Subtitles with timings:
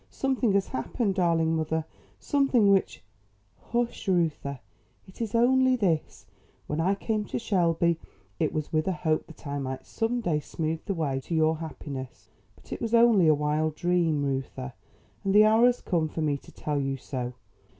[0.09, 1.85] Something has happened, darling mother;
[2.19, 3.03] something which"
[3.69, 4.59] "Hush, Reuther;
[5.07, 6.25] it is only this:
[6.65, 7.99] When I came to Shelby
[8.39, 11.57] it was with a hope that I might some day smooth the way to your
[11.57, 12.29] happiness.
[12.55, 14.73] But it was only a wild dream, Reuther;
[15.23, 17.33] and the hour has come for me to tell you so.